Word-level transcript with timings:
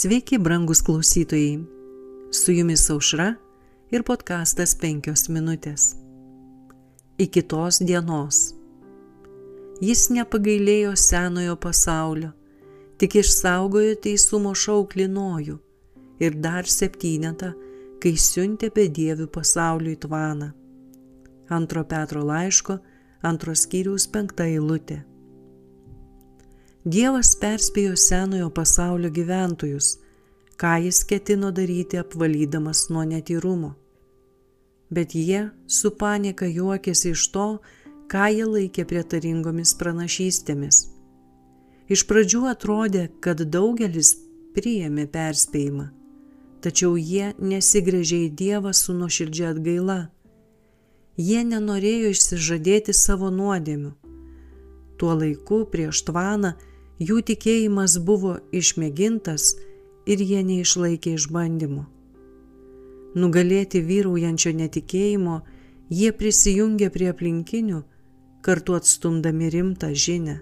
Sveiki, 0.00 0.38
brangus 0.38 0.80
klausytojai. 0.82 1.58
Su 2.30 2.52
jumis 2.52 2.90
aušra 2.90 3.34
ir 3.92 4.00
podkastas 4.08 4.72
5 4.80 5.26
minutės. 5.28 5.82
Iki 7.20 7.42
tos 7.52 7.82
dienos. 7.84 8.38
Jis 9.84 10.06
nepagailėjo 10.16 10.94
senojo 10.96 11.58
pasaulio, 11.60 12.30
tik 12.96 13.18
išsaugojo 13.20 13.98
teisumo 14.06 14.54
šauklinojų 14.62 15.58
ir 16.24 16.40
dar 16.48 16.72
septynetą, 16.78 17.52
kai 18.00 18.14
siuntė 18.16 18.72
bedievių 18.72 19.28
pasauliui 19.36 19.98
tvaną. 20.00 20.48
Antro 21.52 21.84
Petro 21.84 22.24
laiško, 22.24 22.80
antros 23.20 23.68
skyriaus 23.68 24.08
penkta 24.08 24.48
eilutė. 24.48 25.02
Dievas 26.84 27.34
perspėjo 27.36 27.92
senojo 27.92 28.46
pasaulio 28.56 29.10
gyventojus, 29.12 29.98
ką 30.56 30.78
jis 30.80 31.02
ketino 31.04 31.50
daryti 31.52 31.98
apvalydamas 32.00 32.88
nuo 32.88 33.02
netyrumo. 33.04 33.74
Bet 34.88 35.12
jie 35.14 35.50
su 35.66 35.90
panika 35.90 36.46
juokėsi 36.48 37.12
iš 37.12 37.26
to, 37.34 37.60
ką 38.08 38.30
jie 38.32 38.46
laikė 38.48 38.86
prietaringomis 38.88 39.74
pranašystėmis. 39.76 40.88
Iš 41.92 42.06
pradžių 42.08 42.46
atrodė, 42.48 43.10
kad 43.20 43.44
daugelis 43.44 44.14
priėmė 44.56 45.04
perspėjimą, 45.12 45.90
tačiau 46.64 46.96
jie 46.96 47.34
nesigrėžė 47.36 48.24
į 48.24 48.32
Dievą 48.40 48.72
su 48.72 48.96
nuoširdžia 48.96 49.52
atgaila. 49.52 50.08
Jie 51.20 51.44
nenorėjo 51.44 52.16
išsižadėti 52.16 52.96
savo 52.96 53.28
nuodėmių. 53.28 53.92
Tuo 54.96 55.12
laiku 55.16 55.66
prieš 55.68 56.06
tvaną 56.08 56.56
jų 57.00 57.22
tikėjimas 57.30 57.96
buvo 58.04 58.36
išmėgintas 58.52 59.54
ir 60.06 60.20
jie 60.20 60.42
neišlaikė 60.44 61.16
išbandymų. 61.16 61.86
Nugalėti 63.20 63.80
vyraujančio 63.82 64.52
netikėjimo, 64.54 65.40
jie 65.90 66.12
prisijungė 66.12 66.90
prie 66.94 67.08
aplinkinių, 67.10 67.82
kartu 68.44 68.76
atstumdami 68.78 69.50
rimtą 69.50 69.90
žinę. 69.94 70.36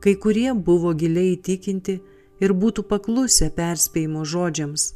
Kai 0.00 0.16
kurie 0.22 0.50
buvo 0.54 0.92
giliai 0.94 1.36
įtikinti 1.36 2.00
ir 2.40 2.52
būtų 2.52 2.84
paklusę 2.90 3.50
perspėjimo 3.56 4.24
žodžiams, 4.24 4.90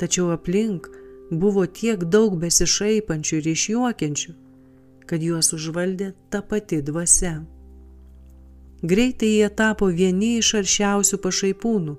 tačiau 0.00 0.32
aplink 0.34 0.90
buvo 1.30 1.64
tiek 1.66 2.02
daug 2.04 2.36
besišaipančių 2.42 3.40
ir 3.40 3.48
išjuokiančių, 3.54 4.34
kad 5.06 5.22
juos 5.22 5.54
užvaldė 5.56 6.12
ta 6.30 6.42
pati 6.42 6.82
dvasia. 6.82 7.38
Greitai 8.82 9.28
jie 9.28 9.48
tapo 9.52 9.90
vieni 9.92 10.38
iš 10.40 10.54
aršiausių 10.62 11.18
pašaipūnų, 11.20 11.96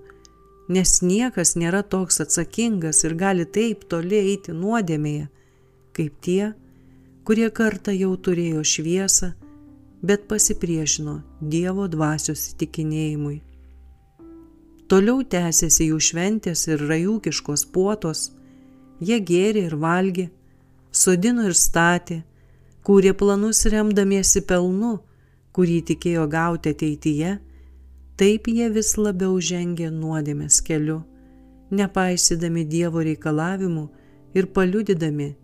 nes 0.73 0.93
niekas 1.05 1.53
nėra 1.59 1.83
toks 1.85 2.23
atsakingas 2.23 3.03
ir 3.05 3.13
gali 3.19 3.45
taip 3.45 3.83
toli 3.91 4.17
eiti 4.17 4.55
nuodėmėje, 4.57 5.27
kaip 5.93 6.15
tie, 6.25 6.53
kurie 7.27 7.51
kartą 7.53 7.93
jau 7.93 8.15
turėjo 8.17 8.63
šviesą, 8.65 9.33
bet 10.01 10.25
pasipriešino 10.31 11.19
Dievo 11.53 11.85
dvasios 11.87 12.47
įtikinėjimui. 12.55 13.37
Toliau 14.89 15.21
tęsėsi 15.21 15.91
jų 15.91 16.01
šventės 16.01 16.65
ir 16.67 16.81
rajūkiškos 16.89 17.67
puotos, 17.71 18.31
jie 18.99 19.21
gėrė 19.21 19.67
ir 19.69 19.77
valgė, 19.79 20.27
sodino 20.91 21.45
ir 21.45 21.55
statė, 21.55 22.23
kūrė 22.83 23.13
planus 23.13 23.63
remdamiesi 23.69 24.41
pelnu, 24.49 24.97
kurį 25.55 25.81
tikėjo 25.91 26.27
gauti 26.31 26.71
ateityje, 26.75 27.35
taip 28.19 28.47
jie 28.47 28.69
vis 28.71 28.95
labiau 28.97 29.39
žengė 29.41 29.89
nuodėmės 29.91 30.61
keliu, 30.65 31.01
nepaisydami 31.71 32.65
Dievo 32.67 33.03
reikalavimų 33.03 33.85
ir 34.37 34.47
paliudydami, 34.55 35.35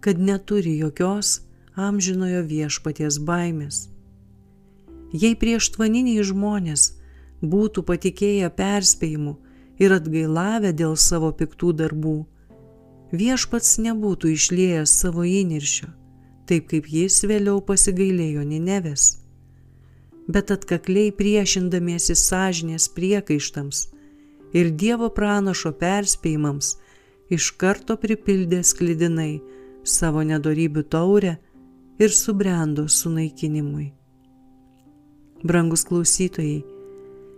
kad 0.00 0.18
neturi 0.18 0.76
jokios 0.78 1.40
amžinojo 1.76 2.42
viešpaties 2.50 3.18
baimės. 3.28 3.88
Jei 5.14 5.34
prieštvaniniai 5.38 6.22
žmonės 6.26 6.92
būtų 7.42 7.84
patikėję 7.86 8.50
perspėjimu 8.58 9.36
ir 9.78 9.94
atgailavę 9.94 10.72
dėl 10.74 10.96
savo 10.98 11.30
piktų 11.38 11.72
darbų, 11.82 12.16
viešpats 13.14 13.76
nebūtų 13.86 14.34
išliejęs 14.34 14.94
savo 15.02 15.26
įniršio, 15.26 15.90
taip 16.50 16.66
kaip 16.72 16.90
jis 16.90 17.20
vėliau 17.30 17.60
pasigailėjo 17.62 18.42
Ninevės 18.48 19.23
bet 20.28 20.50
atkakliai 20.54 21.12
priešindamiesi 21.12 22.16
sąžinės 22.16 22.88
priekaištams 22.96 23.88
ir 24.56 24.70
Dievo 24.70 25.10
pranašo 25.12 25.74
perspėjimams, 25.80 26.76
iš 27.32 27.50
karto 27.60 27.96
pripildė 28.00 28.62
sklidinai 28.64 29.42
savo 29.84 30.22
nedorybių 30.24 30.84
taurę 30.88 31.36
ir 31.98 32.14
subrendo 32.14 32.86
sunaikinimui. 32.88 33.90
Brangus 35.44 35.84
klausytojai, 35.84 36.62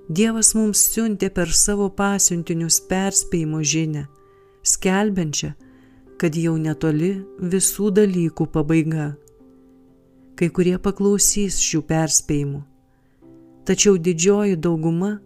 Dievas 0.06 0.52
mums 0.54 0.84
siuntė 0.92 1.32
per 1.34 1.50
savo 1.50 1.88
pasiuntinius 1.90 2.78
perspėjimo 2.86 3.64
žinę, 3.66 4.04
skelbiančią, 4.62 5.50
kad 6.20 6.38
jau 6.38 6.54
netoli 6.62 7.16
visų 7.42 7.90
dalykų 7.96 8.46
pabaiga. 8.54 9.08
Kai 10.38 10.52
kurie 10.54 10.76
paklausys 10.78 11.58
šių 11.58 11.82
perspėjimų 11.90 12.62
tačiau 13.66 13.98
didžioji 13.98 14.56
dauguma 14.56 15.16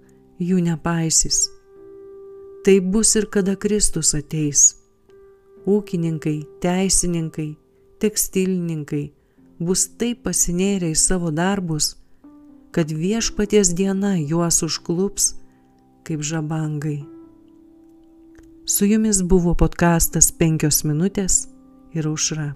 jų 0.41 0.61
nepaisys. 0.65 1.45
Tai 2.65 2.77
bus 2.81 3.15
ir 3.17 3.29
kada 3.33 3.57
Kristus 3.57 4.13
ateis. 4.17 4.75
Ūkininkai, 5.69 6.41
teisininkai, 6.61 7.51
tekstilininkai 8.01 9.05
bus 9.61 9.87
taip 10.01 10.25
pasinėrę 10.25 10.91
į 10.93 10.97
savo 10.97 11.33
darbus, 11.37 11.95
kad 12.73 12.93
viešpaties 12.93 13.75
diena 13.77 14.15
juos 14.17 14.63
užklups 14.65 15.35
kaip 16.09 16.25
žabangai. 16.25 17.03
Su 18.65 18.87
jumis 18.89 19.21
buvo 19.27 19.57
podkastas 19.59 20.31
penkios 20.33 20.85
minutės 20.87 21.47
ir 21.93 22.09
užra. 22.09 22.55